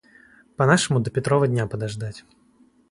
По 0.55 0.65
нашему 0.65 0.99
до 0.99 1.11
Петрова 1.11 1.47
дня 1.47 1.67
подождать. 1.67 2.25